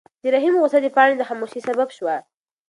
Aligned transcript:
د 0.23 0.25
رحیم 0.33 0.53
غوسه 0.61 0.79
د 0.81 0.87
پاڼې 0.95 1.13
د 1.17 1.21
خاموشۍ 1.29 1.59
سبب 1.69 1.89
شوه. 1.97 2.15